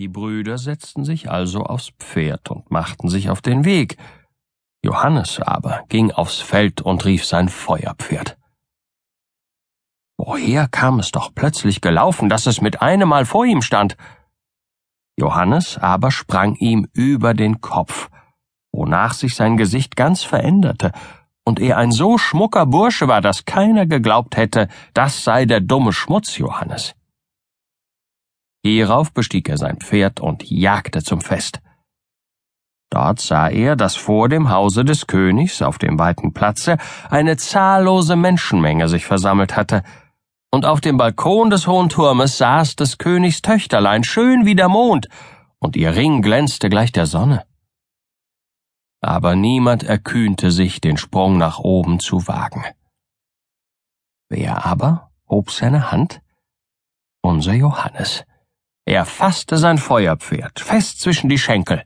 Die 0.00 0.08
Brüder 0.08 0.56
setzten 0.56 1.04
sich 1.04 1.30
also 1.30 1.64
aufs 1.64 1.90
Pferd 1.98 2.50
und 2.50 2.70
machten 2.70 3.10
sich 3.10 3.28
auf 3.28 3.42
den 3.42 3.66
Weg. 3.66 3.98
Johannes 4.82 5.40
aber 5.40 5.84
ging 5.90 6.10
aufs 6.10 6.38
Feld 6.38 6.80
und 6.80 7.04
rief 7.04 7.26
sein 7.26 7.50
Feuerpferd. 7.50 8.38
Woher 10.16 10.68
kam 10.68 11.00
es 11.00 11.12
doch 11.12 11.34
plötzlich 11.34 11.82
gelaufen, 11.82 12.30
dass 12.30 12.46
es 12.46 12.62
mit 12.62 12.80
einem 12.80 13.10
Mal 13.10 13.26
vor 13.26 13.44
ihm 13.44 13.60
stand? 13.60 13.98
Johannes 15.18 15.76
aber 15.76 16.10
sprang 16.10 16.54
ihm 16.54 16.88
über 16.94 17.34
den 17.34 17.60
Kopf, 17.60 18.08
wonach 18.72 19.12
sich 19.12 19.34
sein 19.34 19.58
Gesicht 19.58 19.96
ganz 19.96 20.22
veränderte, 20.22 20.92
und 21.44 21.60
er 21.60 21.76
ein 21.76 21.92
so 21.92 22.16
schmucker 22.16 22.64
Bursche 22.64 23.06
war, 23.06 23.20
dass 23.20 23.44
keiner 23.44 23.84
geglaubt 23.84 24.38
hätte, 24.38 24.68
das 24.94 25.24
sei 25.24 25.44
der 25.44 25.60
dumme 25.60 25.92
Schmutz 25.92 26.38
Johannes. 26.38 26.94
Hierauf 28.62 29.12
bestieg 29.12 29.48
er 29.48 29.56
sein 29.56 29.78
Pferd 29.78 30.20
und 30.20 30.50
jagte 30.50 31.02
zum 31.02 31.20
Fest. 31.20 31.60
Dort 32.90 33.20
sah 33.20 33.48
er, 33.48 33.76
dass 33.76 33.94
vor 33.94 34.28
dem 34.28 34.50
Hause 34.50 34.84
des 34.84 35.06
Königs 35.06 35.62
auf 35.62 35.78
dem 35.78 35.98
weiten 35.98 36.32
Platze 36.32 36.76
eine 37.08 37.36
zahllose 37.36 38.16
Menschenmenge 38.16 38.88
sich 38.88 39.06
versammelt 39.06 39.56
hatte, 39.56 39.82
und 40.52 40.66
auf 40.66 40.80
dem 40.80 40.96
Balkon 40.96 41.48
des 41.48 41.68
hohen 41.68 41.88
Turmes 41.88 42.36
saß 42.38 42.74
des 42.74 42.98
Königs 42.98 43.40
Töchterlein 43.40 44.02
schön 44.02 44.44
wie 44.44 44.56
der 44.56 44.68
Mond, 44.68 45.08
und 45.60 45.76
ihr 45.76 45.94
Ring 45.94 46.22
glänzte 46.22 46.68
gleich 46.68 46.90
der 46.90 47.06
Sonne. 47.06 47.44
Aber 49.00 49.36
niemand 49.36 49.84
erkühnte 49.84 50.50
sich, 50.50 50.80
den 50.80 50.96
Sprung 50.96 51.38
nach 51.38 51.60
oben 51.60 52.00
zu 52.00 52.26
wagen. 52.26 52.64
Wer 54.28 54.66
aber 54.66 55.12
hob 55.28 55.52
seine 55.52 55.92
Hand? 55.92 56.20
Unser 57.22 57.54
Johannes. 57.54 58.24
Er 58.84 59.04
fasste 59.04 59.56
sein 59.56 59.78
Feuerpferd 59.78 60.60
fest 60.60 61.00
zwischen 61.00 61.28
die 61.28 61.38
Schenkel. 61.38 61.84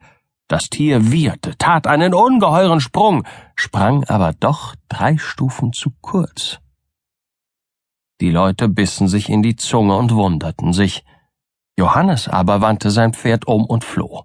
Das 0.48 0.68
Tier 0.68 1.10
wieherte, 1.10 1.56
tat 1.56 1.86
einen 1.86 2.14
ungeheuren 2.14 2.80
Sprung, 2.80 3.26
sprang 3.56 4.04
aber 4.04 4.32
doch 4.32 4.74
drei 4.88 5.16
Stufen 5.16 5.72
zu 5.72 5.90
kurz. 6.00 6.60
Die 8.20 8.30
Leute 8.30 8.68
bissen 8.68 9.08
sich 9.08 9.28
in 9.28 9.42
die 9.42 9.56
Zunge 9.56 9.96
und 9.96 10.14
wunderten 10.14 10.72
sich. 10.72 11.04
Johannes 11.76 12.28
aber 12.28 12.60
wandte 12.60 12.90
sein 12.90 13.12
Pferd 13.12 13.46
um 13.46 13.64
und 13.64 13.84
floh. 13.84 14.24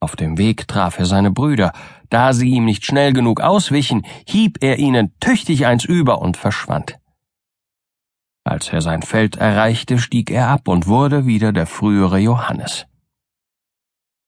Auf 0.00 0.16
dem 0.16 0.36
Weg 0.36 0.68
traf 0.68 0.98
er 0.98 1.06
seine 1.06 1.30
Brüder. 1.30 1.72
Da 2.10 2.32
sie 2.32 2.50
ihm 2.50 2.64
nicht 2.64 2.84
schnell 2.84 3.12
genug 3.12 3.40
auswichen, 3.40 4.04
hieb 4.26 4.58
er 4.60 4.78
ihnen 4.78 5.14
tüchtig 5.20 5.66
eins 5.66 5.84
über 5.84 6.20
und 6.20 6.36
verschwand. 6.36 6.98
Als 8.44 8.72
er 8.72 8.80
sein 8.80 9.02
Feld 9.02 9.36
erreichte, 9.36 9.98
stieg 9.98 10.30
er 10.30 10.48
ab 10.48 10.68
und 10.68 10.86
wurde 10.86 11.26
wieder 11.26 11.52
der 11.52 11.66
frühere 11.66 12.18
Johannes. 12.18 12.86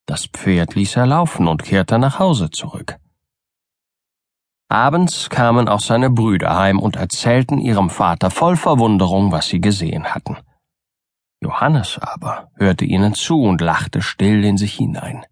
Das 0.06 0.26
Pferd 0.26 0.74
ließ 0.74 0.96
er 0.96 1.06
laufen 1.06 1.48
und 1.48 1.64
kehrte 1.64 1.98
nach 1.98 2.18
Hause 2.18 2.50
zurück. 2.50 2.96
Abends 4.68 5.30
kamen 5.30 5.68
auch 5.68 5.80
seine 5.80 6.10
Brüder 6.10 6.56
heim 6.56 6.78
und 6.78 6.96
erzählten 6.96 7.58
ihrem 7.58 7.90
Vater 7.90 8.30
voll 8.30 8.56
Verwunderung, 8.56 9.32
was 9.32 9.48
sie 9.48 9.60
gesehen 9.60 10.14
hatten. 10.14 10.36
Johannes 11.40 11.98
aber 11.98 12.50
hörte 12.56 12.84
ihnen 12.84 13.14
zu 13.14 13.42
und 13.42 13.60
lachte 13.60 14.00
still 14.00 14.44
in 14.44 14.56
sich 14.56 14.74
hinein. 14.74 15.24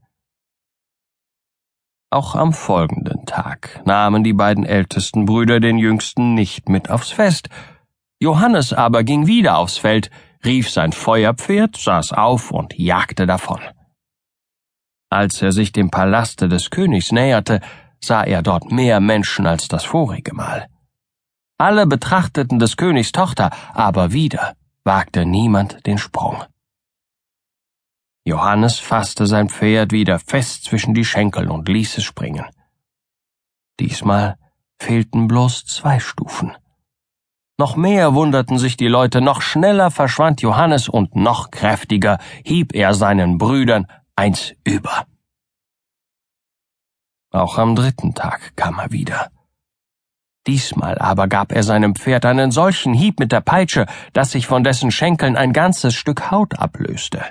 Auch 2.10 2.34
am 2.34 2.52
folgenden 2.52 3.24
Tag 3.24 3.80
nahmen 3.86 4.22
die 4.22 4.34
beiden 4.34 4.66
ältesten 4.66 5.24
Brüder 5.24 5.60
den 5.60 5.78
jüngsten 5.78 6.34
nicht 6.34 6.68
mit 6.68 6.90
aufs 6.90 7.10
Fest, 7.10 7.48
Johannes 8.22 8.72
aber 8.72 9.02
ging 9.02 9.26
wieder 9.26 9.58
aufs 9.58 9.78
Feld, 9.78 10.08
rief 10.44 10.70
sein 10.70 10.92
Feuerpferd, 10.92 11.76
saß 11.76 12.12
auf 12.12 12.52
und 12.52 12.78
jagte 12.78 13.26
davon. 13.26 13.60
Als 15.10 15.42
er 15.42 15.50
sich 15.50 15.72
dem 15.72 15.90
Palaste 15.90 16.48
des 16.48 16.70
Königs 16.70 17.10
näherte, 17.10 17.60
sah 18.00 18.22
er 18.22 18.42
dort 18.42 18.70
mehr 18.70 19.00
Menschen 19.00 19.44
als 19.44 19.66
das 19.66 19.84
vorige 19.84 20.36
Mal. 20.36 20.68
Alle 21.58 21.84
betrachteten 21.84 22.60
des 22.60 22.76
Königs 22.76 23.10
Tochter, 23.10 23.50
aber 23.74 24.12
wieder 24.12 24.54
wagte 24.84 25.26
niemand 25.26 25.84
den 25.84 25.98
Sprung. 25.98 26.44
Johannes 28.24 28.78
fasste 28.78 29.26
sein 29.26 29.48
Pferd 29.48 29.90
wieder 29.90 30.20
fest 30.20 30.62
zwischen 30.62 30.94
die 30.94 31.04
Schenkel 31.04 31.50
und 31.50 31.68
ließ 31.68 31.98
es 31.98 32.04
springen. 32.04 32.46
Diesmal 33.80 34.38
fehlten 34.78 35.26
bloß 35.26 35.64
zwei 35.64 35.98
Stufen. 35.98 36.52
Noch 37.62 37.76
mehr 37.76 38.12
wunderten 38.14 38.58
sich 38.58 38.76
die 38.76 38.88
Leute, 38.88 39.20
noch 39.20 39.40
schneller 39.40 39.92
verschwand 39.92 40.42
Johannes 40.42 40.88
und 40.88 41.14
noch 41.14 41.52
kräftiger 41.52 42.18
hieb 42.44 42.74
er 42.74 42.92
seinen 42.92 43.38
Brüdern 43.38 43.86
eins 44.16 44.52
über. 44.64 45.06
Auch 47.30 47.58
am 47.58 47.76
dritten 47.76 48.16
Tag 48.16 48.56
kam 48.56 48.80
er 48.80 48.90
wieder. 48.90 49.30
Diesmal 50.48 50.98
aber 50.98 51.28
gab 51.28 51.52
er 51.52 51.62
seinem 51.62 51.94
Pferd 51.94 52.24
einen 52.24 52.50
solchen 52.50 52.94
Hieb 52.94 53.20
mit 53.20 53.30
der 53.30 53.42
Peitsche, 53.42 53.86
dass 54.12 54.32
sich 54.32 54.48
von 54.48 54.64
dessen 54.64 54.90
Schenkeln 54.90 55.36
ein 55.36 55.52
ganzes 55.52 55.94
Stück 55.94 56.32
Haut 56.32 56.58
ablöste. 56.58 57.24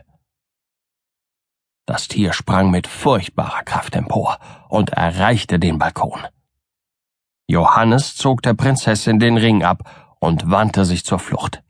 Das 1.86 2.08
Tier 2.08 2.32
sprang 2.32 2.72
mit 2.72 2.88
furchtbarer 2.88 3.64
Kraft 3.64 3.98
empor 3.98 4.40
und 4.70 4.92
erreichte 4.92 5.60
den 5.60 5.78
Balkon. 5.78 6.22
Johannes 7.48 8.16
zog 8.16 8.42
der 8.44 8.54
Prinzessin 8.54 9.20
den 9.20 9.36
Ring 9.36 9.62
ab 9.62 9.84
und 10.22 10.50
wandte 10.50 10.86
sich 10.86 11.04
zur 11.04 11.20
Flucht. 11.20 11.62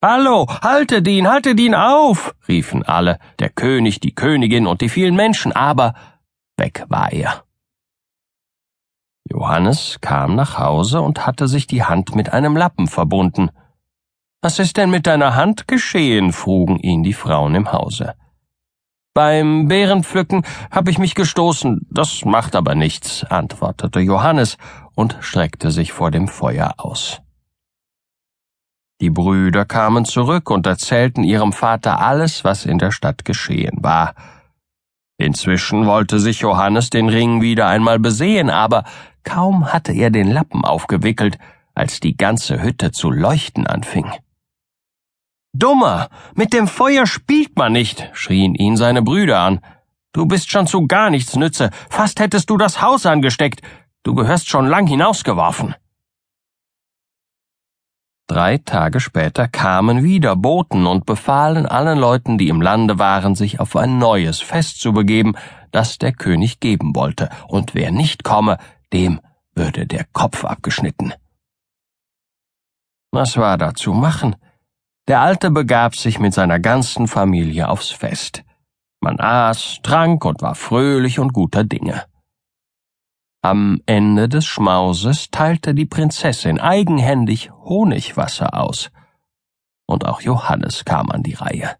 Hallo, 0.00 0.46
haltet 0.62 1.08
ihn, 1.08 1.28
haltet 1.28 1.58
ihn 1.58 1.74
auf, 1.74 2.36
riefen 2.46 2.84
alle, 2.84 3.18
der 3.40 3.48
König, 3.48 3.98
die 3.98 4.14
Königin 4.14 4.68
und 4.68 4.80
die 4.80 4.88
vielen 4.88 5.16
Menschen, 5.16 5.50
aber 5.50 5.94
weg 6.56 6.84
war 6.88 7.10
er. 7.10 7.42
Johannes 9.28 9.98
kam 10.00 10.36
nach 10.36 10.58
Hause 10.58 11.00
und 11.00 11.26
hatte 11.26 11.48
sich 11.48 11.66
die 11.66 11.82
Hand 11.82 12.14
mit 12.14 12.32
einem 12.32 12.56
Lappen 12.56 12.86
verbunden. 12.86 13.50
Was 14.40 14.60
ist 14.60 14.76
denn 14.76 14.90
mit 14.90 15.06
deiner 15.06 15.34
Hand 15.34 15.66
geschehen? 15.66 16.32
frugen 16.32 16.78
ihn 16.78 17.02
die 17.02 17.12
Frauen 17.12 17.56
im 17.56 17.72
Hause. 17.72 18.14
Beim 19.14 19.66
Beerenpflücken 19.66 20.44
hab 20.70 20.86
ich 20.86 20.98
mich 20.98 21.16
gestoßen, 21.16 21.88
das 21.90 22.24
macht 22.24 22.54
aber 22.54 22.76
nichts, 22.76 23.24
antwortete 23.24 23.98
Johannes 23.98 24.58
und 24.94 25.16
streckte 25.20 25.72
sich 25.72 25.90
vor 25.90 26.12
dem 26.12 26.28
Feuer 26.28 26.74
aus. 26.76 27.20
Die 29.00 29.10
Brüder 29.10 29.64
kamen 29.64 30.04
zurück 30.04 30.50
und 30.50 30.66
erzählten 30.66 31.22
ihrem 31.22 31.52
Vater 31.52 32.00
alles, 32.00 32.42
was 32.42 32.66
in 32.66 32.78
der 32.78 32.90
Stadt 32.90 33.24
geschehen 33.24 33.78
war. 33.80 34.14
Inzwischen 35.18 35.86
wollte 35.86 36.18
sich 36.18 36.40
Johannes 36.40 36.90
den 36.90 37.08
Ring 37.08 37.40
wieder 37.40 37.68
einmal 37.68 38.00
besehen, 38.00 38.50
aber 38.50 38.84
kaum 39.22 39.72
hatte 39.72 39.92
er 39.92 40.10
den 40.10 40.30
Lappen 40.30 40.64
aufgewickelt, 40.64 41.38
als 41.74 42.00
die 42.00 42.16
ganze 42.16 42.60
Hütte 42.60 42.90
zu 42.90 43.10
leuchten 43.10 43.66
anfing. 43.68 44.10
Dummer, 45.52 46.08
mit 46.34 46.52
dem 46.52 46.66
Feuer 46.66 47.06
spielt 47.06 47.56
man 47.56 47.72
nicht, 47.72 48.10
schrien 48.14 48.54
ihn 48.54 48.76
seine 48.76 49.02
Brüder 49.02 49.40
an. 49.40 49.60
Du 50.12 50.26
bist 50.26 50.50
schon 50.50 50.66
zu 50.66 50.86
gar 50.86 51.10
nichts 51.10 51.36
nütze, 51.36 51.70
fast 51.88 52.18
hättest 52.18 52.50
du 52.50 52.56
das 52.56 52.82
Haus 52.82 53.06
angesteckt, 53.06 53.62
du 54.02 54.14
gehörst 54.14 54.48
schon 54.48 54.66
lang 54.66 54.86
hinausgeworfen. 54.86 55.74
Drei 58.28 58.58
Tage 58.58 59.00
später 59.00 59.48
kamen 59.48 60.02
wieder 60.02 60.36
Boten 60.36 60.86
und 60.86 61.06
befahlen 61.06 61.64
allen 61.64 61.98
Leuten, 61.98 62.36
die 62.36 62.48
im 62.48 62.60
Lande 62.60 62.98
waren, 62.98 63.34
sich 63.34 63.58
auf 63.58 63.74
ein 63.74 63.96
neues 63.98 64.40
Fest 64.40 64.80
zu 64.80 64.92
begeben, 64.92 65.34
das 65.70 65.96
der 65.96 66.12
König 66.12 66.60
geben 66.60 66.94
wollte, 66.94 67.30
und 67.48 67.74
wer 67.74 67.90
nicht 67.90 68.24
komme, 68.24 68.58
dem 68.92 69.20
würde 69.54 69.86
der 69.86 70.04
Kopf 70.12 70.44
abgeschnitten. 70.44 71.14
Was 73.10 73.38
war 73.38 73.56
da 73.56 73.72
zu 73.72 73.94
machen? 73.94 74.36
Der 75.08 75.22
Alte 75.22 75.50
begab 75.50 75.96
sich 75.96 76.18
mit 76.18 76.34
seiner 76.34 76.60
ganzen 76.60 77.08
Familie 77.08 77.70
aufs 77.70 77.88
Fest. 77.88 78.44
Man 79.00 79.18
aß, 79.18 79.78
trank 79.82 80.26
und 80.26 80.42
war 80.42 80.54
fröhlich 80.54 81.18
und 81.18 81.32
guter 81.32 81.64
Dinge. 81.64 82.04
Am 83.42 83.80
Ende 83.86 84.28
des 84.28 84.44
Schmauses 84.46 85.30
teilte 85.30 85.72
die 85.72 85.86
Prinzessin 85.86 86.58
eigenhändig 86.58 87.50
Honigwasser 87.52 88.58
aus. 88.58 88.90
Und 89.86 90.06
auch 90.06 90.20
Johannes 90.20 90.84
kam 90.84 91.10
an 91.10 91.22
die 91.22 91.34
Reihe. 91.34 91.76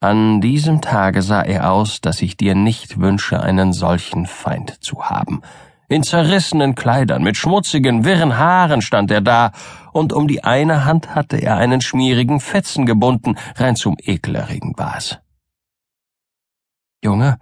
An 0.00 0.40
diesem 0.40 0.82
Tage 0.82 1.22
sah 1.22 1.42
er 1.42 1.70
aus, 1.70 2.00
dass 2.00 2.20
ich 2.22 2.36
dir 2.36 2.54
nicht 2.54 2.98
wünsche, 3.00 3.40
einen 3.40 3.72
solchen 3.72 4.26
Feind 4.26 4.82
zu 4.84 5.04
haben. 5.04 5.40
In 5.88 6.02
zerrissenen 6.02 6.74
Kleidern, 6.74 7.22
mit 7.22 7.36
schmutzigen, 7.36 8.04
wirren 8.04 8.36
Haaren 8.36 8.82
stand 8.82 9.10
er 9.10 9.20
da, 9.20 9.52
und 9.92 10.12
um 10.12 10.26
die 10.26 10.42
eine 10.42 10.84
Hand 10.84 11.14
hatte 11.14 11.36
er 11.36 11.56
einen 11.56 11.80
schmierigen 11.80 12.40
Fetzen 12.40 12.84
gebunden, 12.84 13.36
rein 13.56 13.76
zum 13.76 13.96
Ekelerregen 13.98 14.74
war's. 14.76 15.20
Junge, 17.02 17.38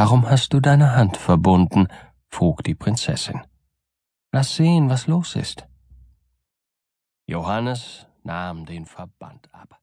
Warum 0.00 0.30
hast 0.30 0.52
du 0.52 0.60
deine 0.60 0.94
Hand 0.94 1.16
verbunden? 1.16 1.88
frug 2.28 2.62
die 2.62 2.76
Prinzessin. 2.76 3.42
Lass 4.30 4.54
sehen, 4.54 4.88
was 4.90 5.08
los 5.08 5.34
ist. 5.34 5.66
Johannes 7.26 8.06
nahm 8.22 8.64
den 8.64 8.86
Verband 8.86 9.52
ab. 9.52 9.80